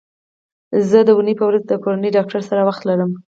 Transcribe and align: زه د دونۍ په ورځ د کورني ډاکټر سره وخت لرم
زه 0.89 0.99
د 1.03 1.09
دونۍ 1.17 1.33
په 1.39 1.45
ورځ 1.49 1.63
د 1.67 1.73
کورني 1.83 2.09
ډاکټر 2.17 2.41
سره 2.49 2.61
وخت 2.69 2.81
لرم 2.89 3.11